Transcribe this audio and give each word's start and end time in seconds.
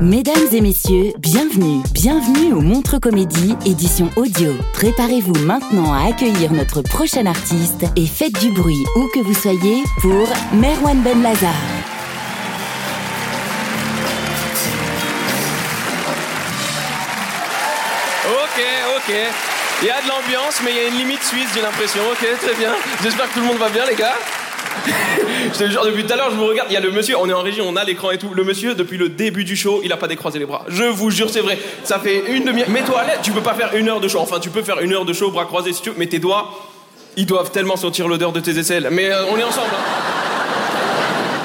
Mesdames 0.00 0.48
et 0.52 0.60
messieurs, 0.60 1.12
bienvenue, 1.18 1.80
bienvenue 1.92 2.52
au 2.52 2.60
Montre 2.60 2.98
Comédie, 2.98 3.56
édition 3.64 4.10
audio. 4.16 4.52
Préparez-vous 4.74 5.38
maintenant 5.44 5.94
à 5.94 6.08
accueillir 6.08 6.52
notre 6.52 6.82
prochain 6.82 7.26
artiste 7.26 7.84
et 7.96 8.06
faites 8.06 8.38
du 8.40 8.50
bruit 8.50 8.84
où 8.96 9.08
que 9.14 9.20
vous 9.20 9.34
soyez 9.34 9.82
pour 10.00 10.28
Merwan 10.52 11.00
Ben 11.02 11.22
Lazar. 11.22 11.54
Ok, 18.26 18.62
ok. 18.96 19.14
Il 19.82 19.88
y 19.88 19.90
a 19.90 20.02
de 20.02 20.08
l'ambiance, 20.08 20.60
mais 20.64 20.72
il 20.72 20.76
y 20.76 20.80
a 20.80 20.88
une 20.88 20.98
limite 20.98 21.22
suisse, 21.22 21.48
j'ai 21.54 21.62
l'impression. 21.62 22.02
Ok, 22.10 22.26
très 22.40 22.54
bien. 22.54 22.74
J'espère 23.02 23.28
que 23.28 23.34
tout 23.34 23.40
le 23.40 23.46
monde 23.46 23.58
va 23.58 23.68
bien, 23.68 23.84
les 23.86 23.96
gars. 23.96 24.14
Je 25.52 25.58
te 25.58 25.70
jure, 25.70 25.84
depuis 25.84 26.04
tout 26.04 26.12
à 26.12 26.16
l'heure, 26.16 26.30
je 26.30 26.36
vous 26.36 26.46
regarde. 26.46 26.68
Il 26.70 26.74
y 26.74 26.76
a 26.76 26.80
le 26.80 26.90
monsieur, 26.90 27.16
on 27.18 27.28
est 27.28 27.32
en 27.32 27.42
régie, 27.42 27.60
on 27.62 27.76
a 27.76 27.84
l'écran 27.84 28.10
et 28.10 28.18
tout. 28.18 28.30
Le 28.34 28.44
monsieur, 28.44 28.74
depuis 28.74 28.98
le 28.98 29.08
début 29.08 29.44
du 29.44 29.56
show, 29.56 29.80
il 29.84 29.92
a 29.92 29.96
pas 29.96 30.08
décroisé 30.08 30.38
les 30.38 30.46
bras. 30.46 30.64
Je 30.68 30.84
vous 30.84 31.10
jure, 31.10 31.28
c'est 31.30 31.40
vrai. 31.40 31.58
Ça 31.84 31.98
fait 31.98 32.24
une 32.28 32.44
demi-heure. 32.44 32.70
Mets-toi 32.70 33.00
à 33.00 33.04
l'aise, 33.06 33.18
tu 33.22 33.32
peux 33.32 33.40
pas 33.42 33.54
faire 33.54 33.70
une 33.74 33.88
heure 33.88 34.00
de 34.00 34.08
show. 34.08 34.18
Enfin, 34.20 34.38
tu 34.40 34.50
peux 34.50 34.62
faire 34.62 34.80
une 34.80 34.92
heure 34.92 35.04
de 35.04 35.12
show, 35.12 35.30
bras 35.30 35.44
croisés 35.44 35.72
si 35.72 35.82
tu 35.82 35.90
veux, 35.90 35.96
mais 35.98 36.06
tes 36.06 36.18
doigts, 36.18 36.50
ils 37.16 37.26
doivent 37.26 37.50
tellement 37.50 37.76
sentir 37.76 38.08
l'odeur 38.08 38.32
de 38.32 38.40
tes 38.40 38.56
aisselles. 38.58 38.88
Mais 38.90 39.10
euh, 39.10 39.24
on 39.30 39.36
est 39.36 39.44
ensemble. 39.44 39.68
hein. 39.72 40.02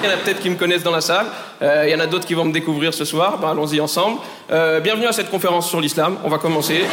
Il 0.03 0.09
y 0.09 0.11
en 0.11 0.13
a 0.13 0.17
peut-être 0.17 0.39
qui 0.39 0.49
me 0.49 0.55
connaissent 0.55 0.83
dans 0.83 0.91
la 0.91 1.01
salle. 1.01 1.25
Euh, 1.61 1.83
il 1.87 1.91
y 1.91 1.95
en 1.95 1.99
a 1.99 2.05
d'autres 2.05 2.25
qui 2.27 2.35
vont 2.35 2.45
me 2.45 2.53
découvrir 2.53 2.93
ce 2.93 3.03
soir. 3.03 3.39
Ben, 3.39 3.49
Allons-y 3.49 3.81
ensemble. 3.81 4.19
Euh, 4.51 4.79
bienvenue 4.79 5.07
à 5.07 5.11
cette 5.11 5.29
conférence 5.29 5.67
sur 5.67 5.81
l'islam. 5.81 6.17
On 6.23 6.29
va 6.29 6.37
commencer. 6.37 6.83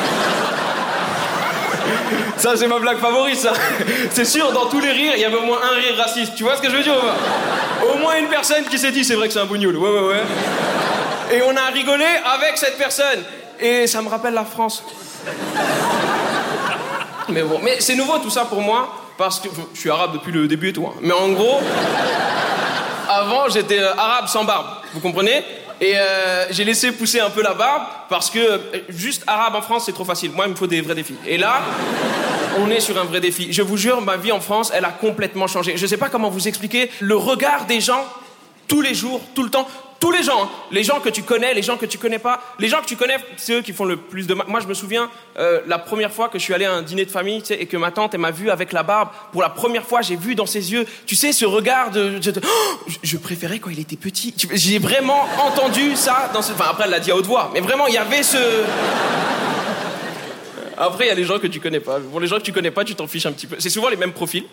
Ça, 2.37 2.57
c'est 2.57 2.67
ma 2.67 2.79
blague 2.79 2.99
favorite, 2.99 3.37
ça. 3.39 3.53
C'est 4.11 4.25
sûr, 4.25 4.53
dans 4.53 4.67
tous 4.67 4.81
les 4.81 4.91
rires, 4.93 5.13
il 5.17 5.21
y 5.23 5.25
avait 5.25 5.37
au 5.37 5.43
moins 5.47 5.59
un 5.63 5.75
rire 5.77 5.95
raciste. 5.97 6.35
Tu 6.37 6.43
vois 6.45 6.57
ce 6.57 6.63
que 6.63 6.71
je 6.71 6.77
veux 6.77 6.83
dire 6.83 6.95
Au 7.93 7.99
moins 7.99 8.17
une 8.19 8.29
personne 8.29 8.65
qui 8.65 8.79
s'est 8.79 8.91
dit, 8.93 9.05
c'est 9.05 9.15
vrai 9.15 9.29
que 9.29 9.33
c'est 9.35 9.41
un 9.41 9.45
bougnoul. 9.47 9.77
Ouais, 9.77 9.91
ouais, 9.91 10.07
ouais. 10.09 10.23
Et 11.33 11.43
on 11.43 11.57
a 11.57 11.71
rigolé 11.73 12.07
avec 12.35 12.57
cette 12.59 12.77
personne. 12.79 13.23
Et 13.61 13.87
ça 13.87 14.03
me 14.03 14.09
rappelle 14.09 14.35
la 14.35 14.45
France. 14.45 14.83
Mais 17.29 17.43
bon, 17.43 17.59
mais 17.63 17.77
c'est 17.81 17.95
nouveau 17.95 18.19
tout 18.19 18.31
ça 18.31 18.45
pour 18.45 18.61
moi, 18.61 18.89
parce 19.17 19.41
que 19.41 19.49
je 19.75 19.81
suis 19.81 19.91
arabe 19.91 20.13
depuis 20.15 20.33
le 20.33 20.47
début 20.47 20.69
et 20.69 20.73
tout. 20.73 20.87
hein. 20.87 20.95
Mais 21.01 21.15
en 21.15 21.29
gros, 21.31 21.61
avant, 23.09 23.49
j'étais 23.49 23.79
euh, 23.79 23.95
arabe 23.97 24.27
sans 24.29 24.45
barbe, 24.45 24.67
vous 24.93 25.01
comprenez? 25.01 25.43
Et 25.81 25.97
euh, 25.97 26.47
j'ai 26.51 26.65
laissé 26.65 26.93
pousser 26.93 27.21
un 27.21 27.31
peu 27.31 27.43
la 27.43 27.55
barbe 27.55 27.83
parce 28.09 28.31
que 28.31 28.39
euh, 28.39 28.59
juste 28.89 29.25
arabe 29.27 29.57
en 29.57 29.63
France, 29.63 29.87
c'est 29.87 29.93
trop 29.93 30.05
facile. 30.05 30.31
Moi, 30.31 30.47
il 30.47 30.53
me 30.53 30.57
faut 30.57 30.67
des 30.67 30.81
vrais 30.81 30.95
défis. 30.95 31.17
Et 31.27 31.37
là, 31.37 31.63
on 32.59 32.71
est 32.71 32.81
sur 32.81 32.99
un 32.99 33.05
vrai 33.05 33.21
défi. 33.21 33.53
Je 33.53 33.63
vous 33.63 33.77
jure, 33.77 34.01
ma 34.01 34.17
vie 34.17 34.33
en 34.33 34.41
France, 34.41 34.71
elle 34.75 34.85
a 34.85 34.91
complètement 34.91 35.47
changé. 35.47 35.77
Je 35.77 35.87
sais 35.87 35.97
pas 35.97 36.09
comment 36.09 36.31
vous 36.31 36.47
expliquer 36.47 36.91
le 37.01 37.17
regard 37.17 37.67
des 37.67 37.81
gens 37.81 38.05
tous 38.69 38.81
les 38.81 38.95
jours, 38.95 39.21
tout 39.35 39.43
le 39.43 39.51
temps. 39.51 39.69
Tous 40.01 40.11
les 40.11 40.23
gens, 40.23 40.45
hein. 40.45 40.49
les 40.71 40.83
gens 40.83 41.01
que 41.01 41.09
tu 41.09 41.23
connais, 41.23 41.55
les 41.55 41.63
gens 41.63 41.77
que 41.77 41.87
tu 41.87 41.99
connais 41.99 42.19
pas, 42.19 42.43
les 42.59 42.69
gens 42.69 42.81
que 42.81 42.87
tu 42.87 42.97
connais, 42.97 43.17
c'est 43.37 43.55
eux 43.55 43.63
qui 43.63 43.73
font 43.73 43.85
le 43.85 43.97
plus 43.97 44.27
de. 44.27 44.35
Moi, 44.35 44.61
je 44.61 44.67
me 44.67 44.75
souviens 44.75 45.11
euh, 45.39 45.61
la 45.67 45.79
première 45.79 46.13
fois 46.13 46.29
que 46.29 46.39
je 46.39 46.45
suis 46.45 46.55
allé 46.55 46.65
à 46.65 46.73
un 46.73 46.83
dîner 46.83 47.05
de 47.05 47.11
famille, 47.11 47.41
tu 47.41 47.49
sais, 47.49 47.61
et 47.61 47.67
que 47.67 47.77
ma 47.77 47.91
tante 47.91 48.15
elle 48.15 48.21
m'a 48.21 48.31
vu 48.31 48.51
avec 48.51 48.73
la 48.73 48.83
barbe. 48.83 49.09
Pour 49.33 49.43
la 49.43 49.49
première 49.49 49.85
fois, 49.85 50.03
j'ai 50.03 50.17
vu 50.17 50.35
dans 50.35 50.47
ses 50.47 50.73
yeux, 50.73 50.87
tu 51.07 51.17
sais, 51.17 51.33
ce 51.33 51.45
regard 51.45 51.91
de, 51.91 52.21
Oh, 52.45 52.77
je, 52.87 52.97
je 53.03 53.17
préférais 53.17 53.59
quand 53.59 53.71
il 53.71 53.81
était 53.81 53.97
petit. 53.97 54.35
J'ai 54.53 54.79
vraiment 54.79 55.27
entendu 55.43 55.97
ça 55.97 56.31
dans 56.33 56.43
ce. 56.43 56.53
Enfin, 56.53 56.67
après, 56.71 56.85
elle 56.85 56.91
l'a 56.91 57.01
dit 57.01 57.11
à 57.11 57.17
haute 57.17 57.27
voix, 57.27 57.51
mais 57.55 57.61
vraiment, 57.61 57.87
il 57.87 57.95
y 57.95 57.99
avait 57.99 58.23
ce. 58.23 58.39
Après, 60.77 61.07
il 61.07 61.09
y 61.09 61.13
a 61.13 61.15
les 61.15 61.25
gens 61.25 61.39
que 61.39 61.47
tu 61.47 61.61
connais 61.61 61.81
pas. 61.81 62.01
Pour 62.01 62.21
les 62.21 62.27
gens 62.27 62.37
que 62.37 62.43
tu 62.43 62.53
connais 62.53 62.71
pas, 62.71 62.85
tu 62.85 62.95
t'en 62.95 63.07
fiches 63.07 63.27
un 63.27 63.33
petit 63.33 63.47
peu. 63.47 63.57
C'est 63.59 63.71
souvent 63.71 63.89
les 63.89 63.97
mêmes 63.97 64.13
profils. 64.13 64.45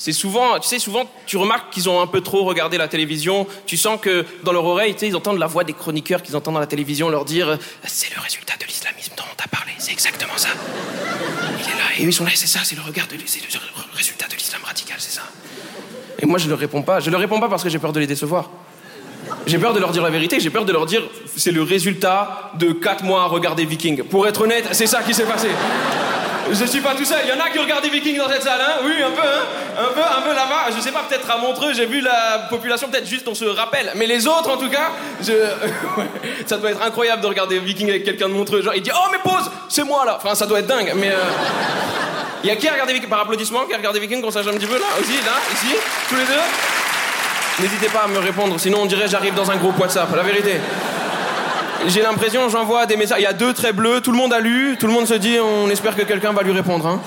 C'est 0.00 0.14
souvent, 0.14 0.58
tu 0.58 0.66
sais, 0.66 0.78
souvent, 0.78 1.04
tu 1.26 1.36
remarques 1.36 1.70
qu'ils 1.74 1.90
ont 1.90 2.00
un 2.00 2.06
peu 2.06 2.22
trop 2.22 2.44
regardé 2.44 2.78
la 2.78 2.88
télévision. 2.88 3.46
Tu 3.66 3.76
sens 3.76 4.00
que 4.00 4.24
dans 4.44 4.52
leur 4.52 4.64
oreille, 4.64 4.94
tu 4.94 5.00
sais, 5.00 5.08
ils 5.08 5.14
entendent 5.14 5.38
la 5.38 5.46
voix 5.46 5.62
des 5.62 5.74
chroniqueurs 5.74 6.22
qu'ils 6.22 6.34
entendent 6.34 6.54
dans 6.54 6.60
la 6.60 6.66
télévision 6.66 7.10
leur 7.10 7.26
dire 7.26 7.58
c'est 7.84 8.08
le 8.14 8.18
résultat 8.18 8.54
de 8.58 8.64
l'islamisme 8.64 9.12
dont 9.14 9.24
on 9.30 9.34
t'a 9.34 9.46
parlé. 9.48 9.72
C'est 9.76 9.92
exactement 9.92 10.32
ça. 10.36 10.48
Il 11.58 11.64
est 11.64 11.76
là 11.76 11.84
et 11.98 12.02
ils 12.04 12.14
sont 12.14 12.24
là. 12.24 12.30
C'est 12.34 12.46
ça, 12.46 12.60
c'est 12.64 12.76
le 12.76 12.80
regard 12.80 13.08
de, 13.08 13.16
c'est 13.26 13.42
le 13.42 13.94
résultat 13.94 14.26
de 14.26 14.36
l'islam 14.36 14.62
radical, 14.64 14.96
c'est 14.98 15.12
ça. 15.12 15.24
Et 16.18 16.24
moi, 16.24 16.38
je 16.38 16.48
ne 16.48 16.54
réponds 16.54 16.80
pas. 16.80 17.00
Je 17.00 17.10
ne 17.10 17.16
réponds 17.16 17.38
pas 17.38 17.50
parce 17.50 17.62
que 17.62 17.68
j'ai 17.68 17.78
peur 17.78 17.92
de 17.92 18.00
les 18.00 18.06
décevoir. 18.06 18.48
J'ai 19.46 19.58
peur 19.58 19.74
de 19.74 19.80
leur 19.80 19.92
dire 19.92 20.02
la 20.02 20.08
vérité, 20.08 20.40
j'ai 20.40 20.48
peur 20.48 20.64
de 20.64 20.72
leur 20.72 20.86
dire 20.86 21.02
c'est 21.36 21.52
le 21.52 21.62
résultat 21.62 22.52
de 22.58 22.72
4 22.72 23.04
mois 23.04 23.24
à 23.24 23.26
regarder 23.26 23.66
Viking. 23.66 24.04
Pour 24.04 24.26
être 24.26 24.40
honnête, 24.40 24.68
c'est 24.72 24.86
ça 24.86 25.02
qui 25.02 25.12
s'est 25.12 25.26
passé. 25.26 25.48
Je 26.52 26.64
suis 26.64 26.80
pas 26.80 26.94
tout 26.94 27.04
seul. 27.04 27.18
Il 27.24 27.30
y 27.30 27.32
en 27.32 27.44
a 27.44 27.48
qui 27.50 27.58
ont 27.58 27.62
regardé 27.62 27.88
Viking 27.88 28.16
dans 28.18 28.28
cette 28.28 28.42
salle, 28.42 28.60
hein 28.60 28.80
Oui, 28.84 28.92
un 29.02 29.10
peu, 29.10 29.20
hein 29.22 29.44
Un 29.78 29.92
peu, 29.94 30.00
un 30.00 30.22
peu 30.22 30.34
là-bas. 30.34 30.74
Je 30.74 30.80
sais 30.80 30.90
pas, 30.92 31.04
peut-être 31.08 31.30
à 31.30 31.38
Montreux, 31.38 31.72
j'ai 31.74 31.86
vu 31.86 32.00
la 32.00 32.46
population, 32.50 32.88
peut-être 32.88 33.06
juste 33.06 33.26
on 33.28 33.34
se 33.34 33.44
rappelle. 33.44 33.92
Mais 33.96 34.06
les 34.06 34.26
autres, 34.26 34.50
en 34.50 34.56
tout 34.56 34.68
cas, 34.68 34.90
ça 36.46 36.56
doit 36.56 36.70
être 36.70 36.82
incroyable 36.82 37.22
de 37.22 37.26
regarder 37.26 37.58
Viking 37.58 37.88
avec 37.88 38.04
quelqu'un 38.04 38.28
de 38.28 38.34
Montreux. 38.34 38.62
Genre, 38.62 38.74
il 38.74 38.82
dit 38.82 38.90
Oh, 38.94 39.08
mais 39.12 39.18
pause 39.18 39.50
C'est 39.68 39.84
moi 39.84 40.04
là 40.04 40.18
Enfin, 40.22 40.34
ça 40.34 40.46
doit 40.46 40.58
être 40.60 40.66
dingue, 40.66 40.92
mais. 40.96 41.10
euh, 41.10 41.14
Il 42.42 42.48
y 42.48 42.52
a 42.52 42.56
qui 42.56 42.66
a 42.68 42.72
regardé 42.72 42.94
Viking 42.94 43.10
Par 43.10 43.20
applaudissement, 43.20 43.66
qui 43.66 43.74
a 43.74 43.76
regardé 43.76 44.00
Viking, 44.00 44.22
qu'on 44.22 44.30
sache 44.30 44.46
un 44.46 44.52
petit 44.54 44.66
peu 44.66 44.78
là? 44.78 44.86
Aussi, 44.98 45.12
là, 45.12 45.32
ici, 45.52 45.74
tous 46.08 46.16
les 46.16 46.24
deux? 46.24 47.62
N'hésitez 47.62 47.88
pas 47.88 48.04
à 48.04 48.08
me 48.08 48.18
répondre, 48.18 48.58
sinon 48.58 48.78
on 48.82 48.86
dirait 48.86 49.06
j'arrive 49.06 49.34
dans 49.34 49.50
un 49.50 49.56
groupe 49.56 49.78
WhatsApp, 49.78 50.08
la 50.16 50.22
vérité. 50.22 50.54
J'ai 51.86 52.02
l'impression, 52.02 52.48
j'envoie 52.48 52.86
des 52.86 52.96
messages. 52.96 53.18
Il 53.20 53.24
y 53.24 53.26
a 53.26 53.32
deux 53.32 53.52
traits 53.52 53.74
bleus, 53.74 54.00
tout 54.00 54.10
le 54.12 54.16
monde 54.18 54.32
a 54.32 54.40
lu, 54.40 54.76
tout 54.78 54.86
le 54.86 54.92
monde 54.92 55.06
se 55.06 55.14
dit, 55.14 55.36
on 55.40 55.68
espère 55.70 55.96
que 55.96 56.02
quelqu'un 56.02 56.32
va 56.32 56.42
lui 56.42 56.52
répondre. 56.52 56.86
Hein. 56.86 57.00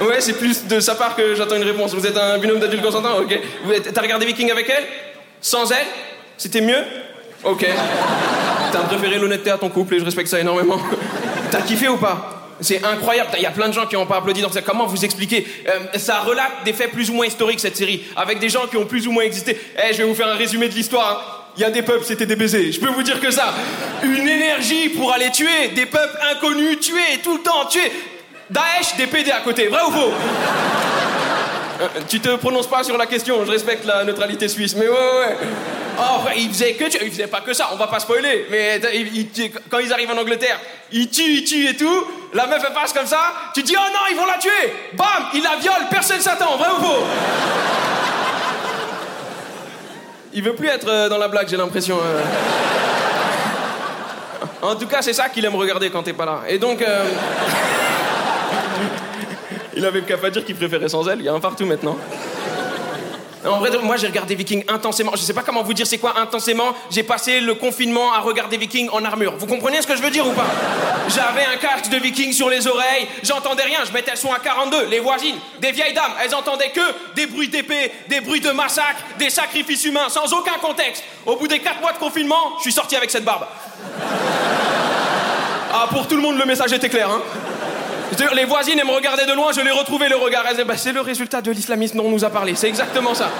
Ouais, 0.00 0.20
c'est 0.20 0.32
plus 0.32 0.66
de 0.66 0.80
sa 0.80 0.94
part 0.94 1.14
que 1.14 1.34
j'attends 1.34 1.56
une 1.56 1.62
réponse. 1.64 1.94
Vous 1.94 2.06
êtes 2.06 2.16
un 2.16 2.38
binôme 2.38 2.58
d'adultes 2.58 2.82
consentants 2.82 3.18
Ok. 3.18 3.38
T'as 3.92 4.00
regardé 4.00 4.24
Viking 4.26 4.50
avec 4.50 4.68
elle? 4.70 4.84
Sans 5.42 5.70
elle? 5.72 5.86
C'était 6.38 6.62
mieux? 6.62 6.82
Ok. 7.44 7.66
T'as 8.72 8.80
préféré 8.80 9.18
l'honnêteté 9.18 9.50
à 9.50 9.58
ton 9.58 9.68
couple 9.68 9.94
et 9.96 9.98
je 9.98 10.04
respecte 10.04 10.28
ça 10.30 10.40
énormément. 10.40 10.78
T'as 11.50 11.60
kiffé 11.60 11.88
ou 11.88 11.96
pas? 11.98 12.36
C'est 12.62 12.84
incroyable, 12.84 13.30
il 13.36 13.42
y 13.42 13.46
a 13.46 13.50
plein 13.50 13.68
de 13.68 13.72
gens 13.74 13.86
qui 13.86 13.94
n'ont 13.96 14.04
pas 14.06 14.16
applaudi 14.18 14.42
dans 14.42 14.52
ça. 14.52 14.60
Comment 14.62 14.86
vous 14.86 15.04
expliquer 15.04 15.46
Euh, 15.68 15.98
Ça 15.98 16.20
relate 16.20 16.64
des 16.64 16.72
faits 16.74 16.92
plus 16.92 17.10
ou 17.10 17.14
moins 17.14 17.26
historiques, 17.26 17.58
cette 17.60 17.76
série, 17.76 18.02
avec 18.16 18.38
des 18.38 18.48
gens 18.50 18.66
qui 18.70 18.76
ont 18.76 18.84
plus 18.86 19.06
ou 19.06 19.12
moins 19.12 19.22
existé. 19.24 19.58
Eh, 19.78 19.92
je 19.92 19.98
vais 19.98 20.04
vous 20.04 20.14
faire 20.14 20.28
un 20.28 20.34
résumé 20.36 20.68
de 20.68 20.74
l'histoire. 20.74 21.10
hein. 21.26 21.36
Il 21.56 21.62
y 21.62 21.64
a 21.64 21.70
des 21.70 21.82
peuples, 21.82 22.04
c'était 22.06 22.26
des 22.26 22.36
baisers. 22.36 22.72
Je 22.72 22.80
peux 22.80 22.88
vous 22.90 23.02
dire 23.02 23.20
que 23.20 23.30
ça. 23.30 23.52
Une 24.02 24.28
énergie 24.28 24.88
pour 24.90 25.12
aller 25.12 25.30
tuer 25.30 25.68
des 25.74 25.86
peuples 25.86 26.18
inconnus, 26.32 26.80
tuer 26.80 27.18
tout 27.22 27.36
le 27.36 27.42
temps, 27.42 27.66
tuer. 27.66 27.90
Daesh, 28.48 28.96
des 28.96 29.06
PD 29.06 29.30
à 29.30 29.40
côté, 29.40 29.68
vrai 29.68 29.80
ou 29.86 29.90
faux? 29.90 30.12
Euh, 31.82 31.86
Tu 32.08 32.20
te 32.20 32.34
prononces 32.36 32.66
pas 32.68 32.82
sur 32.84 32.96
la 32.96 33.06
question, 33.06 33.44
je 33.44 33.50
respecte 33.50 33.84
la 33.86 34.04
neutralité 34.04 34.48
suisse, 34.48 34.74
mais 34.76 34.88
ouais, 34.88 34.94
ouais. 34.94 35.36
Oh, 35.98 36.02
après, 36.20 36.34
ils 36.38 36.48
faisaient 36.48 36.72
que 36.74 36.84
tu- 36.84 36.98
ils 37.04 37.10
faisaient 37.10 37.26
pas 37.26 37.40
que 37.40 37.52
ça, 37.52 37.70
on 37.72 37.76
va 37.76 37.86
pas 37.86 38.00
spoiler, 38.00 38.46
mais 38.50 38.80
ils- 38.94 39.28
quand 39.70 39.78
ils 39.78 39.92
arrivent 39.92 40.10
en 40.10 40.18
Angleterre, 40.18 40.58
ils 40.92 41.08
tuent, 41.10 41.22
ils 41.38 41.44
tuent 41.44 41.68
et 41.68 41.76
tout, 41.76 42.04
la 42.34 42.46
meuf 42.46 42.62
elle 42.66 42.72
passe 42.74 42.92
comme 42.92 43.06
ça, 43.06 43.20
tu 43.54 43.62
dis 43.62 43.74
oh 43.78 43.90
non, 43.92 44.00
ils 44.10 44.16
vont 44.16 44.26
la 44.26 44.38
tuer. 44.38 44.72
Bam 44.94 45.06
Ils 45.34 45.42
la 45.42 45.56
violent, 45.56 45.86
personne 45.90 46.20
s'attend, 46.20 46.56
vrai 46.56 46.68
ou 46.78 46.82
faux? 46.82 47.04
Il 50.32 50.42
veut 50.42 50.54
plus 50.54 50.68
être 50.68 50.88
euh, 50.88 51.08
dans 51.08 51.18
la 51.18 51.28
blague, 51.28 51.48
j'ai 51.48 51.56
l'impression. 51.56 51.96
euh. 51.96 52.22
En 54.62 54.76
tout 54.76 54.86
cas, 54.86 55.02
c'est 55.02 55.12
ça 55.12 55.28
qu'il 55.28 55.44
aime 55.44 55.56
regarder 55.56 55.90
quand 55.90 56.02
t'es 56.02 56.12
pas 56.12 56.26
là. 56.26 56.40
Et 56.48 56.58
donc. 56.58 56.82
euh, 56.82 57.04
Il 59.76 59.84
avait 59.86 60.02
qu'à 60.02 60.18
pas 60.18 60.30
dire 60.30 60.44
qu'il 60.44 60.56
préférait 60.56 60.88
sans 60.88 61.08
elle, 61.08 61.20
il 61.20 61.24
y 61.24 61.28
a 61.28 61.32
un 61.32 61.40
partout 61.40 61.64
maintenant. 61.64 61.96
En 63.46 63.58
vrai, 63.58 63.70
moi 63.82 63.96
j'ai 63.96 64.06
regardé 64.08 64.34
Vikings 64.34 64.64
intensément. 64.68 65.12
Je 65.14 65.22
sais 65.22 65.32
pas 65.32 65.42
comment 65.42 65.62
vous 65.62 65.72
dire 65.72 65.86
c'est 65.86 65.96
quoi 65.96 66.20
intensément. 66.20 66.74
J'ai 66.90 67.02
passé 67.02 67.40
le 67.40 67.54
confinement 67.54 68.12
à 68.12 68.18
regarder 68.20 68.58
Vikings 68.58 68.90
en 68.92 69.02
armure. 69.04 69.34
Vous 69.38 69.46
comprenez 69.46 69.80
ce 69.80 69.86
que 69.86 69.96
je 69.96 70.02
veux 70.02 70.10
dire 70.10 70.26
ou 70.26 70.32
pas? 70.32 70.44
J'avais 71.08 71.44
un 71.44 71.56
casque 71.56 71.90
de 71.90 71.96
Vikings 71.98 72.32
sur 72.32 72.48
les 72.48 72.66
oreilles. 72.66 73.08
J'entendais 73.22 73.64
rien. 73.64 73.80
Je 73.86 73.92
mettais 73.92 74.12
le 74.12 74.16
son 74.16 74.32
à 74.32 74.38
42. 74.38 74.86
Les 74.86 75.00
voisines, 75.00 75.36
des 75.60 75.72
vieilles 75.72 75.94
dames, 75.94 76.12
elles 76.22 76.34
entendaient 76.34 76.70
que 76.70 77.14
des 77.14 77.26
bruits 77.26 77.48
d'épée, 77.48 77.92
des 78.08 78.20
bruits 78.20 78.40
de 78.40 78.50
massacre, 78.50 79.00
des 79.18 79.30
sacrifices 79.30 79.84
humains, 79.84 80.08
sans 80.08 80.32
aucun 80.32 80.58
contexte. 80.60 81.04
Au 81.26 81.36
bout 81.36 81.48
des 81.48 81.58
4 81.58 81.80
mois 81.80 81.92
de 81.92 81.98
confinement, 81.98 82.56
je 82.58 82.62
suis 82.62 82.72
sorti 82.72 82.96
avec 82.96 83.10
cette 83.10 83.24
barbe. 83.24 83.46
Ah, 85.72 85.86
pour 85.88 86.08
tout 86.08 86.16
le 86.16 86.22
monde, 86.22 86.36
le 86.36 86.44
message 86.46 86.72
était 86.72 86.88
clair, 86.88 87.08
hein 87.08 87.22
les 88.34 88.44
voisines, 88.44 88.78
elles 88.78 88.86
me 88.86 88.92
regardaient 88.92 89.26
de 89.26 89.32
loin, 89.32 89.52
je 89.52 89.60
l'ai 89.60 89.70
retrouvé 89.70 90.08
le 90.08 90.16
regard. 90.16 90.44
Elles 90.46 90.52
disaient, 90.52 90.64
bah, 90.64 90.76
c'est 90.76 90.92
le 90.92 91.00
résultat 91.00 91.40
de 91.40 91.50
l'islamisme 91.50 91.96
dont 91.96 92.06
on 92.06 92.10
nous 92.10 92.24
a 92.24 92.30
parlé. 92.30 92.54
C'est 92.54 92.68
exactement 92.68 93.14
ça. 93.14 93.30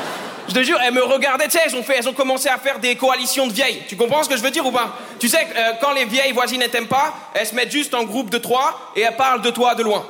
Je 0.50 0.54
te 0.56 0.64
jure, 0.64 0.80
elles 0.84 0.92
me 0.92 1.04
regardaient, 1.04 1.44
tu 1.44 1.52
sais, 1.52 1.60
elles 1.64 1.76
ont, 1.76 1.82
fait, 1.84 1.98
elles 1.98 2.08
ont 2.08 2.12
commencé 2.12 2.48
à 2.48 2.58
faire 2.58 2.80
des 2.80 2.96
coalitions 2.96 3.46
de 3.46 3.52
vieilles. 3.52 3.82
Tu 3.86 3.94
comprends 3.94 4.24
ce 4.24 4.28
que 4.28 4.36
je 4.36 4.42
veux 4.42 4.50
dire 4.50 4.66
ou 4.66 4.72
pas? 4.72 4.98
Tu 5.20 5.28
sais, 5.28 5.46
euh, 5.56 5.72
quand 5.80 5.92
les 5.92 6.04
vieilles 6.06 6.32
voisines 6.32 6.60
ne 6.60 6.66
t'aiment 6.66 6.88
pas, 6.88 7.14
elles 7.34 7.46
se 7.46 7.54
mettent 7.54 7.70
juste 7.70 7.94
en 7.94 8.02
groupe 8.02 8.30
de 8.30 8.38
trois 8.38 8.92
et 8.96 9.02
elles 9.02 9.14
parlent 9.14 9.42
de 9.42 9.50
toi 9.50 9.76
de 9.76 9.84
loin. 9.84 10.04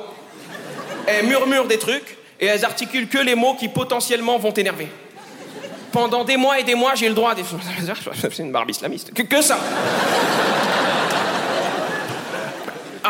Elles 1.05 1.27
murmurent 1.27 1.67
des 1.67 1.77
trucs 1.77 2.17
et 2.39 2.47
elles 2.47 2.65
articulent 2.65 3.07
que 3.07 3.19
les 3.19 3.35
mots 3.35 3.53
qui 3.53 3.69
potentiellement 3.69 4.39
vont 4.39 4.51
t'énerver. 4.51 4.87
Pendant 5.91 6.23
des 6.23 6.37
mois 6.37 6.57
et 6.59 6.63
des 6.63 6.73
mois, 6.73 6.95
j'ai 6.95 7.07
le 7.07 7.13
droit 7.13 7.33
à 7.33 7.35
des... 7.35 7.43
C'est 8.19 8.39
une 8.39 8.51
barbe 8.51 8.71
islamiste. 8.71 9.13
Que 9.13 9.41
ça 9.43 9.59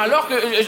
alors 0.01 0.27
que, 0.27 0.33
euh, 0.33 0.63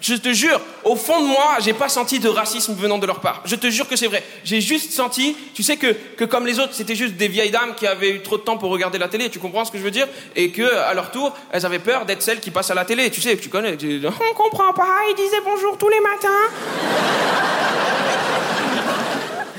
je 0.00 0.14
te 0.14 0.32
jure, 0.32 0.60
au 0.84 0.96
fond 0.96 1.20
de 1.20 1.26
moi, 1.26 1.56
j'ai 1.60 1.72
pas 1.72 1.88
senti 1.88 2.18
de 2.18 2.28
racisme 2.28 2.74
venant 2.74 2.98
de 2.98 3.06
leur 3.06 3.20
part. 3.20 3.42
Je 3.44 3.56
te 3.56 3.70
jure 3.70 3.88
que 3.88 3.96
c'est 3.96 4.06
vrai. 4.06 4.22
J'ai 4.44 4.60
juste 4.60 4.92
senti, 4.92 5.36
tu 5.54 5.62
sais 5.62 5.76
que, 5.76 5.92
que 6.16 6.24
comme 6.24 6.46
les 6.46 6.58
autres, 6.58 6.74
c'était 6.74 6.94
juste 6.94 7.14
des 7.14 7.28
vieilles 7.28 7.50
dames 7.50 7.74
qui 7.74 7.86
avaient 7.86 8.10
eu 8.10 8.22
trop 8.22 8.36
de 8.36 8.42
temps 8.42 8.58
pour 8.58 8.70
regarder 8.70 8.98
la 8.98 9.08
télé. 9.08 9.30
Tu 9.30 9.38
comprends 9.38 9.64
ce 9.64 9.72
que 9.72 9.78
je 9.78 9.82
veux 9.82 9.90
dire? 9.90 10.08
Et 10.36 10.50
que, 10.50 10.62
à 10.62 10.94
leur 10.94 11.10
tour, 11.10 11.32
elles 11.50 11.64
avaient 11.64 11.78
peur 11.78 12.04
d'être 12.04 12.22
celles 12.22 12.40
qui 12.40 12.50
passent 12.50 12.70
à 12.70 12.74
la 12.74 12.84
télé. 12.84 13.10
Tu 13.10 13.20
sais, 13.20 13.36
tu 13.36 13.48
connais. 13.48 13.76
On 13.76 14.34
comprend 14.34 14.72
pas. 14.72 14.96
Ils 15.10 15.14
disaient 15.16 15.42
bonjour 15.44 15.78
tous 15.78 15.88
les 15.88 16.00
matins. 16.00 16.28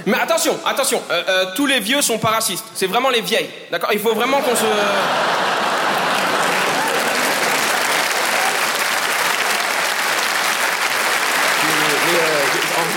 Mais 0.06 0.20
attention, 0.20 0.56
attention. 0.66 1.02
Euh, 1.10 1.24
euh, 1.28 1.46
tous 1.56 1.66
les 1.66 1.80
vieux 1.80 2.02
sont 2.02 2.20
pas 2.20 2.30
racistes. 2.30 2.66
C'est 2.76 2.86
vraiment 2.86 3.10
les 3.10 3.22
vieilles. 3.22 3.50
D'accord? 3.72 3.90
Il 3.92 4.00
faut 4.00 4.14
vraiment 4.14 4.40
qu'on 4.42 4.56
se 4.56 4.66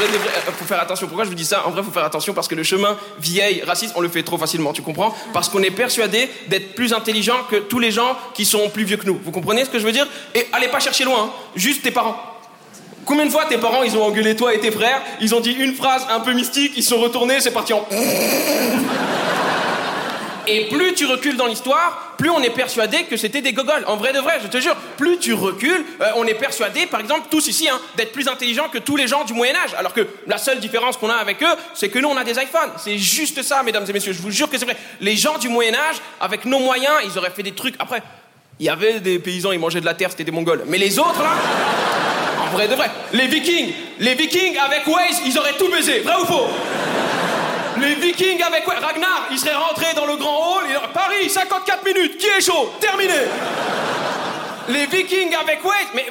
en 0.05 0.09
vrai, 0.11 0.31
euh, 0.49 0.53
faut 0.53 0.65
faire 0.65 0.81
attention. 0.81 1.07
Pourquoi 1.07 1.25
je 1.25 1.29
vous 1.29 1.35
dis 1.35 1.45
ça? 1.45 1.67
En 1.67 1.71
vrai, 1.71 1.83
faut 1.83 1.91
faire 1.91 2.05
attention 2.05 2.35
parce 2.35 2.49
que 2.49 2.55
le 2.55 2.63
chemin 2.63 2.97
vieille, 3.19 3.63
raciste, 3.67 3.95
on 3.97 4.01
le 4.01 4.09
fait 4.09 4.23
trop 4.23 4.39
facilement, 4.39 4.73
tu 4.73 4.83
comprends? 4.83 5.15
Parce 5.33 5.49
qu'on 5.49 5.63
est 5.63 5.71
persuadé 5.71 6.29
d'être 6.49 6.75
plus 6.75 6.93
intelligent 6.93 7.37
que 7.51 7.57
tous 7.57 7.79
les 7.79 7.91
gens 7.91 8.17
qui 8.35 8.45
sont 8.45 8.69
plus 8.69 8.85
vieux 8.85 8.97
que 8.97 9.07
nous. 9.07 9.21
Vous 9.25 9.31
comprenez 9.31 9.65
ce 9.65 9.71
que 9.71 9.79
je 9.79 9.85
veux 9.85 9.93
dire? 9.93 10.07
Et 10.35 10.47
allez 10.53 10.69
pas 10.69 10.81
chercher 10.81 11.05
loin, 11.05 11.25
hein. 11.25 11.31
juste 11.57 11.83
tes 11.83 11.91
parents. 11.91 12.17
Combien 13.05 13.25
de 13.25 13.31
fois 13.31 13.47
tes 13.47 13.59
parents, 13.59 13.83
ils 13.83 13.97
ont 13.97 14.05
engueulé 14.05 14.37
toi 14.37 14.55
et 14.55 14.61
tes 14.61 14.71
frères, 14.71 15.01
ils 15.21 15.35
ont 15.35 15.41
dit 15.41 15.53
une 15.53 15.75
phrase 15.75 16.07
un 16.11 16.21
peu 16.21 16.35
mystique, 16.35 16.73
ils 16.77 16.83
se 16.83 16.91
sont 16.91 17.01
retournés, 17.01 17.41
c'est 17.41 17.53
parti 17.53 17.73
en... 17.73 17.87
Et 20.49 20.65
plus 20.65 20.95
tu 20.95 21.05
recules 21.05 21.37
dans 21.37 21.47
l'histoire, 21.47 22.15
plus 22.17 22.31
on 22.31 22.43
est 22.43 22.51
persuadé 22.51 23.05
que 23.05 23.17
c'était 23.17 23.43
des 23.43 23.53
gogoles. 23.53 23.85
En 23.87 23.97
vrai 23.97 24.13
de 24.13 24.19
vrai, 24.19 24.39
je 24.43 24.49
te 24.49 24.59
jure. 24.59 24.75
Plus 24.97 25.19
tu 25.19 25.35
recules, 25.35 25.85
euh, 26.01 26.11
on 26.17 26.27
est 26.27 26.35
persuadé, 26.35 26.87
par 26.87 27.01
exemple, 27.01 27.29
tous 27.31 27.47
ici, 27.49 27.69
hein, 27.69 27.79
d'être 27.97 28.13
plus 28.13 28.29
intelligents 28.29 28.69
que 28.69 28.79
tous 28.79 28.97
les 28.97 29.07
gens 29.07 29.25
du 29.25 29.35
Moyen 29.35 29.55
Âge. 29.55 29.75
Alors 29.79 29.93
que 29.93 30.07
la 30.27 30.39
seule 30.39 30.59
différence 30.59 30.97
qu'on 30.97 31.11
a 31.11 31.17
avec 31.17 31.43
eux, 31.43 31.57
c'est 31.75 31.91
que 31.91 31.99
nous, 31.99 32.09
on 32.09 32.17
a 32.17 32.25
des 32.25 32.33
iPhones. 32.33 32.73
C'est 32.79 32.97
juste 32.97 33.43
ça, 33.43 33.63
mesdames 33.63 33.85
et 33.87 33.93
messieurs. 33.93 34.13
Je 34.13 34.23
vous 34.23 34.31
jure 34.31 34.49
que 34.49 34.57
c'est 34.57 34.65
vrai. 34.65 34.77
Les 35.01 35.17
gens 35.17 35.37
du 35.37 35.49
Moyen 35.49 35.75
Âge, 35.75 35.97
avec 36.21 36.47
nos 36.47 36.61
moyens, 36.61 36.95
ils 37.05 37.19
auraient 37.19 37.31
fait 37.31 37.43
des 37.43 37.53
trucs. 37.53 37.75
Après, 37.79 38.03
il 38.59 38.67
y 38.67 38.71
avait 38.71 39.01
des 39.01 39.19
paysans, 39.19 39.53
ils 39.53 39.59
mangeaient 39.59 39.81
de 39.81 39.87
la 39.87 39.95
terre, 39.95 40.11
c'était 40.11 40.25
des 40.25 40.33
Mongols. 40.33 40.65
Mais 40.67 40.79
les 40.79 40.99
autres, 40.99 41.23
là, 41.23 41.35
en 42.43 42.57
vrai 42.57 42.69
de 42.69 42.75
vrai, 42.75 42.91
les 43.13 43.27
Vikings, 43.27 43.73
les 44.01 44.15
Vikings 44.15 44.57
avec 44.57 44.87
Waze, 44.87 45.21
ils 45.27 45.39
auraient 45.39 45.57
tout 45.59 45.69
baisé. 45.69 46.01
Vrai 46.01 46.15
ou 46.23 46.25
faux? 46.25 46.49
Les 47.81 47.95
Vikings 47.95 48.43
avec 48.43 48.65
Ragnar, 48.67 49.29
il 49.31 49.39
serait 49.39 49.55
rentré 49.55 49.95
dans 49.95 50.07
le 50.07 50.17
grand 50.17 50.57
hall, 50.57 50.65
et 50.71 50.93
Paris, 50.93 51.29
54 51.29 51.85
minutes, 51.85 52.19
qui 52.19 52.27
est 52.27 52.41
chaud? 52.41 52.73
Terminé 52.81 53.15
Les 54.69 54.87
Vikings 54.87 55.35
avec 55.35 55.65
Waze, 55.65 55.89
mais 55.95 56.07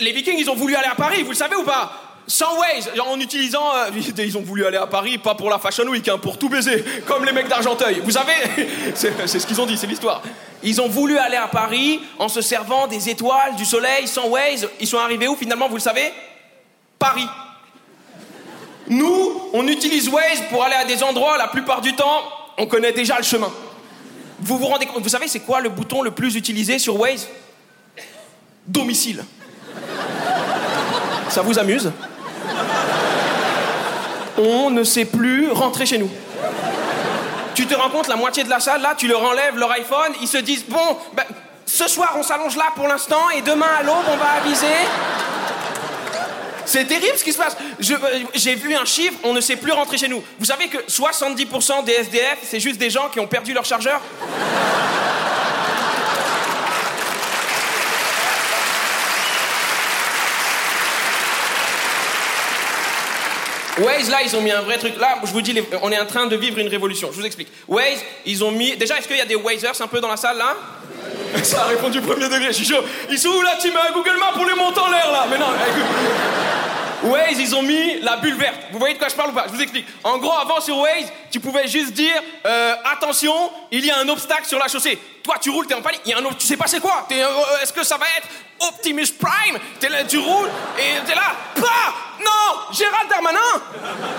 les 0.00 0.12
Vikings, 0.12 0.38
ils 0.38 0.50
ont 0.50 0.54
voulu 0.54 0.74
aller 0.74 0.88
à 0.88 0.94
Paris, 0.94 1.22
vous 1.22 1.30
le 1.30 1.36
savez 1.36 1.56
ou 1.56 1.64
pas? 1.64 2.08
Sans 2.28 2.58
Waze, 2.58 2.90
en 3.00 3.18
utilisant. 3.18 3.74
Euh, 3.74 3.90
ils 4.18 4.36
ont 4.36 4.42
voulu 4.42 4.66
aller 4.66 4.76
à 4.76 4.86
Paris, 4.86 5.16
pas 5.16 5.34
pour 5.34 5.48
la 5.48 5.58
Fashion 5.58 5.84
Week, 5.84 6.06
hein, 6.08 6.18
pour 6.18 6.38
tout 6.38 6.50
baiser, 6.50 6.84
comme 7.06 7.24
les 7.24 7.32
mecs 7.32 7.48
d'Argenteuil. 7.48 8.02
Vous 8.04 8.10
savez, 8.10 8.34
c'est 8.94 9.38
ce 9.38 9.46
qu'ils 9.46 9.60
ont 9.60 9.66
dit, 9.66 9.78
c'est 9.78 9.86
l'histoire. 9.86 10.22
Ils 10.62 10.78
ont 10.80 10.88
voulu 10.88 11.16
aller 11.16 11.36
à 11.36 11.48
Paris 11.48 12.00
en 12.18 12.28
se 12.28 12.42
servant 12.42 12.86
des 12.86 13.08
étoiles, 13.08 13.56
du 13.56 13.64
soleil, 13.64 14.06
sans 14.06 14.28
Waze. 14.28 14.68
Ils 14.78 14.86
sont 14.86 14.98
arrivés 14.98 15.26
où 15.26 15.36
finalement, 15.36 15.68
vous 15.68 15.76
le 15.76 15.80
savez? 15.80 16.12
Paris. 16.98 17.26
Nous, 18.88 19.27
on 19.52 19.66
utilise 19.66 20.08
Waze 20.08 20.42
pour 20.50 20.64
aller 20.64 20.74
à 20.74 20.84
des 20.84 21.02
endroits, 21.02 21.36
la 21.38 21.48
plupart 21.48 21.80
du 21.80 21.94
temps, 21.94 22.22
on 22.56 22.66
connaît 22.66 22.92
déjà 22.92 23.16
le 23.16 23.24
chemin. 23.24 23.50
Vous 24.40 24.58
vous 24.58 24.66
rendez 24.66 24.86
compte, 24.86 25.02
vous 25.02 25.08
savez 25.08 25.28
c'est 25.28 25.40
quoi 25.40 25.60
le 25.60 25.68
bouton 25.68 26.02
le 26.02 26.10
plus 26.10 26.36
utilisé 26.36 26.78
sur 26.78 26.98
Waze? 26.98 27.26
Domicile. 28.66 29.24
Ça 31.28 31.42
vous 31.42 31.58
amuse? 31.58 31.90
On 34.38 34.70
ne 34.70 34.84
sait 34.84 35.04
plus 35.04 35.50
rentrer 35.50 35.86
chez 35.86 35.98
nous. 35.98 36.10
Tu 37.54 37.66
te 37.66 37.74
rends 37.74 37.90
compte, 37.90 38.06
la 38.06 38.16
moitié 38.16 38.44
de 38.44 38.50
la 38.50 38.60
salle, 38.60 38.82
là, 38.82 38.94
tu 38.96 39.08
leur 39.08 39.22
enlèves 39.22 39.56
leur 39.56 39.72
iPhone, 39.72 40.12
ils 40.20 40.28
se 40.28 40.38
disent, 40.38 40.64
bon, 40.68 40.96
ben, 41.14 41.24
ce 41.66 41.86
soir 41.88 42.14
on 42.16 42.22
s'allonge 42.22 42.56
là 42.56 42.66
pour 42.74 42.88
l'instant 42.88 43.30
et 43.36 43.42
demain 43.42 43.66
à 43.78 43.82
l'aube 43.82 43.96
on 44.10 44.16
va 44.16 44.30
aviser. 44.42 44.66
C'est 46.68 46.84
terrible 46.84 47.16
ce 47.16 47.24
qui 47.24 47.32
se 47.32 47.38
passe. 47.38 47.56
Euh, 47.90 47.96
j'ai 48.34 48.54
vu 48.54 48.74
un 48.74 48.84
chiffre, 48.84 49.18
on 49.24 49.32
ne 49.32 49.40
sait 49.40 49.56
plus 49.56 49.72
rentrer 49.72 49.96
chez 49.96 50.06
nous. 50.06 50.22
Vous 50.38 50.44
savez 50.44 50.68
que 50.68 50.76
70% 50.86 51.84
des 51.84 51.92
SDF, 51.92 52.40
c'est 52.42 52.60
juste 52.60 52.78
des 52.78 52.90
gens 52.90 53.08
qui 53.08 53.20
ont 53.20 53.26
perdu 53.26 53.54
leur 53.54 53.64
chargeur 53.64 54.02
Waze, 63.78 64.10
là, 64.10 64.18
ils 64.22 64.36
ont 64.36 64.42
mis 64.42 64.50
un 64.50 64.60
vrai 64.60 64.76
truc. 64.76 64.98
Là, 64.98 65.20
je 65.24 65.32
vous 65.32 65.40
dis, 65.40 65.58
on 65.80 65.90
est 65.90 65.98
en 65.98 66.04
train 66.04 66.26
de 66.26 66.36
vivre 66.36 66.58
une 66.58 66.68
révolution. 66.68 67.08
Je 67.12 67.16
vous 67.16 67.24
explique. 67.24 67.48
Waze, 67.66 68.04
ils 68.26 68.44
ont 68.44 68.50
mis. 68.50 68.76
Déjà, 68.76 68.98
est-ce 68.98 69.08
qu'il 69.08 69.16
y 69.16 69.22
a 69.22 69.24
des 69.24 69.36
Wazers 69.36 69.80
un 69.80 69.86
peu 69.86 70.00
dans 70.00 70.08
la 70.08 70.18
salle, 70.18 70.36
là 70.36 70.54
Ça 71.44 71.62
a 71.62 71.66
répondu 71.68 72.02
premier 72.02 72.28
degré, 72.28 72.52
je. 72.52 72.74
Ils 73.08 73.18
sont 73.18 73.28
où, 73.28 73.40
là 73.40 73.56
Tu 73.58 73.68
mets 73.68 73.76
un 73.88 73.92
Google 73.92 74.18
Maps 74.18 74.32
pour 74.34 74.44
les 74.44 74.54
monter 74.54 74.80
en 74.80 74.90
l'air, 74.90 75.10
là 75.10 75.26
Mais 75.30 75.38
non, 75.38 75.46
écoute. 75.46 76.47
Waze, 77.04 77.38
ils 77.38 77.54
ont 77.54 77.62
mis 77.62 78.00
la 78.00 78.16
bulle 78.16 78.34
verte. 78.34 78.56
Vous 78.72 78.78
voyez 78.78 78.94
de 78.94 78.98
quoi 78.98 79.08
je 79.08 79.14
parle 79.14 79.30
ou 79.30 79.32
pas? 79.34 79.44
Je 79.46 79.52
vous 79.52 79.62
explique. 79.62 79.86
En 80.02 80.18
gros, 80.18 80.32
avant 80.32 80.60
sur 80.60 80.78
Waze, 80.78 81.12
tu 81.30 81.38
pouvais 81.40 81.68
juste 81.68 81.92
dire 81.92 82.14
euh, 82.44 82.74
attention, 82.92 83.32
il 83.70 83.84
y 83.84 83.90
a 83.90 83.98
un 83.98 84.08
obstacle 84.08 84.46
sur 84.46 84.58
la 84.58 84.68
chaussée. 84.68 84.98
Toi, 85.22 85.36
tu 85.40 85.50
roules, 85.50 85.66
t'es 85.66 85.74
en 85.74 85.82
panique. 85.82 86.00
Il 86.06 86.10
y 86.10 86.14
a 86.14 86.18
un, 86.18 86.22
tu 86.36 86.46
sais 86.46 86.56
pas 86.56 86.66
c'est 86.66 86.80
quoi? 86.80 87.06
Euh, 87.12 87.14
euh, 87.14 87.62
est-ce 87.62 87.72
que 87.72 87.84
ça 87.84 87.96
va 87.98 88.06
être 88.16 88.28
Optimus 88.68 89.06
Prime? 89.18 89.58
Tu 90.08 90.18
roules 90.18 90.50
et 90.78 91.04
t'es 91.06 91.14
là. 91.14 91.34
Pas 91.54 91.94
Non 92.20 92.72
Gérald 92.72 93.08
Darmanin 93.08 93.38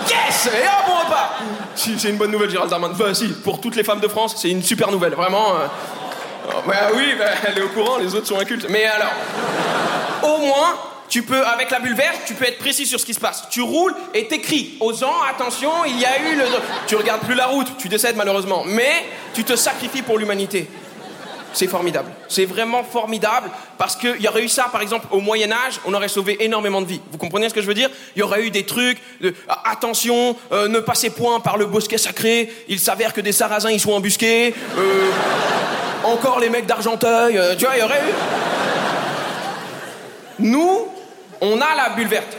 Yes 0.08 0.46
Et 0.46 0.66
un 0.66 0.86
bon 0.86 0.98
repas. 1.04 1.36
c'est 1.74 2.08
une 2.08 2.16
bonne 2.16 2.30
nouvelle, 2.30 2.50
Gérald 2.50 2.70
Darmanin. 2.70 2.94
Enfin, 2.94 3.12
si, 3.12 3.28
pour 3.28 3.60
toutes 3.60 3.76
les 3.76 3.84
femmes 3.84 4.00
de 4.00 4.08
France, 4.08 4.36
c'est 4.38 4.48
une 4.48 4.62
super 4.62 4.90
nouvelle. 4.90 5.14
Vraiment. 5.14 5.52
bah 6.66 6.74
oui, 6.94 7.14
bah, 7.18 7.26
elle 7.46 7.58
est 7.58 7.62
au 7.62 7.68
courant. 7.68 7.98
Les 7.98 8.14
autres 8.14 8.26
sont 8.26 8.38
incultes. 8.38 8.66
Mais 8.70 8.86
alors, 8.86 9.12
au 10.22 10.38
moins 10.38 10.76
tu 11.10 11.22
peux, 11.22 11.44
avec 11.44 11.70
la 11.70 11.80
bulle 11.80 11.94
verte, 11.94 12.22
tu 12.24 12.34
peux 12.34 12.46
être 12.46 12.58
précis 12.58 12.86
sur 12.86 12.98
ce 12.98 13.04
qui 13.04 13.14
se 13.14 13.20
passe. 13.20 13.44
Tu 13.50 13.60
roules 13.60 13.94
et 14.14 14.28
t'écris 14.28 14.76
aux 14.80 14.94
gens, 14.94 15.20
attention, 15.28 15.70
il 15.86 15.98
y 15.98 16.06
a 16.06 16.22
eu 16.22 16.36
le... 16.36 16.44
Tu 16.86 16.96
regardes 16.96 17.22
plus 17.22 17.34
la 17.34 17.46
route, 17.46 17.66
tu 17.78 17.88
décèdes 17.88 18.16
malheureusement, 18.16 18.62
mais 18.64 19.04
tu 19.34 19.44
te 19.44 19.56
sacrifies 19.56 20.02
pour 20.02 20.18
l'humanité. 20.18 20.68
C'est 21.52 21.66
formidable. 21.66 22.12
C'est 22.28 22.44
vraiment 22.44 22.84
formidable 22.84 23.50
parce 23.76 23.96
qu'il 23.96 24.20
y 24.20 24.28
aurait 24.28 24.44
eu 24.44 24.48
ça, 24.48 24.68
par 24.70 24.82
exemple, 24.82 25.08
au 25.10 25.18
Moyen 25.18 25.50
Âge, 25.50 25.80
on 25.84 25.92
aurait 25.94 26.06
sauvé 26.06 26.36
énormément 26.44 26.80
de 26.80 26.86
vies. 26.86 27.00
Vous 27.10 27.18
comprenez 27.18 27.48
ce 27.48 27.54
que 27.54 27.60
je 27.60 27.66
veux 27.66 27.74
dire? 27.74 27.90
Il 28.14 28.20
y 28.20 28.22
aurait 28.22 28.44
eu 28.44 28.52
des 28.52 28.64
trucs 28.64 28.98
ah, 29.48 29.62
attention, 29.64 30.36
euh, 30.52 30.68
ne 30.68 30.78
passez 30.78 31.10
point 31.10 31.40
par 31.40 31.56
le 31.56 31.66
bosquet 31.66 31.98
sacré. 31.98 32.52
Il 32.68 32.78
s'avère 32.78 33.12
que 33.12 33.20
des 33.20 33.32
Sarrasins 33.32 33.72
y 33.72 33.80
sont 33.80 33.92
embusqués. 33.92 34.54
Euh, 34.78 35.10
encore 36.04 36.38
les 36.38 36.50
mecs 36.50 36.66
d'Argenteuil. 36.66 37.36
Euh, 37.36 37.56
tu 37.56 37.64
vois, 37.64 37.76
il 37.76 37.80
y 37.80 37.82
aurait 37.82 37.98
eu. 37.98 38.12
Nous, 40.38 40.88
on 41.40 41.58
a 41.58 41.76
la 41.76 41.94
bulle 41.96 42.08
verte. 42.08 42.36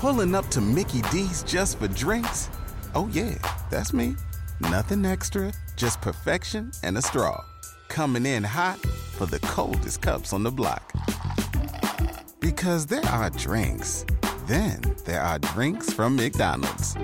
Pulling 0.00 0.34
up 0.34 0.46
to 0.48 0.60
Mickey 0.60 1.02
D's 1.10 1.42
just 1.42 1.78
for 1.78 1.88
drinks? 1.88 2.48
Oh 2.94 3.08
yeah, 3.12 3.34
that's 3.70 3.92
me. 3.92 4.14
Nothing 4.60 5.04
extra, 5.04 5.52
just 5.76 6.00
perfection 6.00 6.70
and 6.84 6.96
a 6.96 7.02
straw. 7.02 7.44
Coming 7.88 8.24
in 8.24 8.44
hot 8.44 8.78
for 9.16 9.26
the 9.26 9.40
coldest 9.40 10.00
cups 10.00 10.32
on 10.32 10.42
the 10.44 10.50
block. 10.50 10.92
Because 12.38 12.86
there 12.86 13.04
are 13.06 13.30
drinks, 13.30 14.04
then 14.46 14.80
there 15.04 15.20
are 15.20 15.38
drinks 15.40 15.92
from 15.92 16.14
McDonald's. 16.14 16.96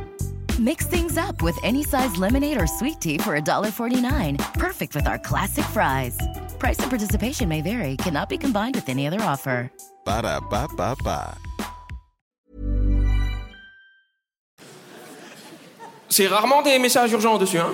Mix 0.60 0.86
things 0.86 1.18
up 1.18 1.42
with 1.42 1.58
any 1.64 1.82
size 1.82 2.16
lemonade 2.16 2.60
or 2.60 2.68
sweet 2.68 3.00
tea 3.00 3.18
for 3.18 3.38
$1.49. 3.40 4.54
Perfect 4.54 4.94
with 4.94 5.08
our 5.08 5.18
classic 5.18 5.64
fries. 5.64 6.16
Price 6.64 6.78
and 6.78 6.88
participation 6.88 7.46
may 7.46 7.60
vary, 7.60 7.94
cannot 7.98 8.30
be 8.30 8.38
combined 8.38 8.74
with 8.74 8.88
any 8.88 9.06
other 9.06 9.20
offer. 9.20 9.70
Ba 10.06 10.22
da 10.22 10.40
ba 10.40 10.66
ba 10.74 10.94
ba. 11.04 11.34
C'est 16.08 16.26
rarement 16.26 16.62
des 16.62 16.78
messages 16.78 17.12
urgents 17.12 17.36
dessus, 17.36 17.58
hein. 17.58 17.68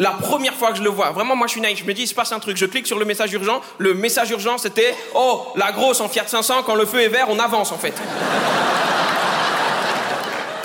La 0.00 0.10
première 0.10 0.54
fois 0.54 0.72
que 0.72 0.78
je 0.78 0.82
le 0.82 0.90
vois, 0.90 1.12
vraiment, 1.12 1.36
moi 1.36 1.46
je 1.46 1.52
suis 1.52 1.60
naïf. 1.60 1.78
Je 1.78 1.84
me 1.84 1.94
dis, 1.94 2.02
il 2.02 2.08
se 2.08 2.14
passe 2.14 2.32
un 2.32 2.40
truc. 2.40 2.56
Je 2.56 2.66
clique 2.66 2.88
sur 2.88 2.98
le 2.98 3.04
message 3.04 3.32
urgent. 3.32 3.60
Le 3.78 3.94
message 3.94 4.30
urgent, 4.30 4.58
c'était 4.58 4.92
Oh, 5.14 5.46
la 5.54 5.70
grosse 5.70 6.00
en 6.00 6.08
Fiat 6.08 6.26
500, 6.26 6.64
quand 6.66 6.74
le 6.74 6.84
feu 6.84 7.00
est 7.00 7.10
vert, 7.10 7.28
on 7.30 7.38
avance 7.38 7.70
en 7.70 7.78
fait. 7.78 7.94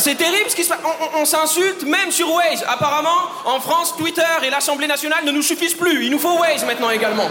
C'est 0.07 0.15
terrible 0.15 0.49
ce 0.49 0.55
qui 0.55 0.63
se 0.63 0.69
passe. 0.69 0.79
On, 1.15 1.25
s'insulte 1.25 1.83
même 1.83 2.11
sur 2.11 2.33
Waze. 2.33 2.63
Apparemment, 2.65 3.27
en 3.43 3.59
France, 3.59 3.93
Twitter 3.97 4.23
et 4.41 4.49
l'Assemblée 4.49 4.87
nationale 4.87 5.25
ne 5.25 5.31
nous 5.31 5.41
suffisent 5.41 5.73
plus. 5.73 6.05
Il 6.05 6.11
nous 6.11 6.17
faut 6.17 6.37
Waze 6.39 6.63
maintenant 6.63 6.89
également. 6.89 7.29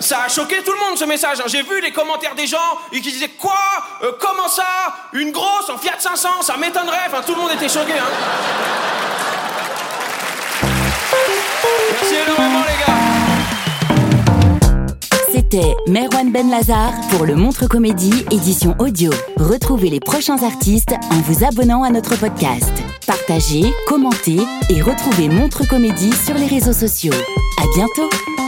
Ça 0.00 0.22
a 0.26 0.28
choqué 0.28 0.60
tout 0.64 0.72
le 0.72 0.78
monde 0.80 0.98
ce 0.98 1.04
message. 1.04 1.38
J'ai 1.46 1.62
vu 1.62 1.80
les 1.80 1.92
commentaires 1.92 2.34
des 2.34 2.48
gens 2.48 2.58
qui 2.90 3.00
disaient 3.00 3.28
quoi? 3.28 3.54
Euh, 4.02 4.10
Comment 4.18 4.48
ça? 4.48 4.64
Une 5.12 5.30
grosse 5.30 5.70
en 5.70 5.78
Fiat 5.78 6.00
500 6.00 6.42
Ça 6.42 6.56
m'étonnerait. 6.56 7.06
Enfin, 7.06 7.22
tout 7.24 7.36
le 7.36 7.42
monde 7.42 7.52
était 7.52 7.68
choqué. 7.68 7.92
Hein. 7.92 8.10
C'était 15.52 15.74
Merwan 15.88 16.30
Ben 16.30 16.48
Lazar 16.48 16.92
pour 17.10 17.26
le 17.26 17.34
Montre 17.34 17.66
Comédie 17.66 18.24
édition 18.30 18.76
audio. 18.78 19.10
Retrouvez 19.36 19.90
les 19.90 19.98
prochains 19.98 20.40
artistes 20.44 20.94
en 21.10 21.20
vous 21.22 21.44
abonnant 21.44 21.82
à 21.82 21.90
notre 21.90 22.16
podcast. 22.16 22.72
Partagez, 23.04 23.64
commentez 23.88 24.38
et 24.68 24.80
retrouvez 24.80 25.28
Montre 25.28 25.66
Comédie 25.66 26.12
sur 26.12 26.34
les 26.34 26.46
réseaux 26.46 26.72
sociaux. 26.72 27.14
À 27.58 27.64
bientôt! 27.74 28.39